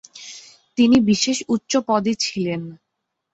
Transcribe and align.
তিনি 0.77 0.97
বিশেষ 1.01 1.37
উচ্চ 1.47 1.71
পদে 1.87 2.13
ছিলেন। 2.15 2.61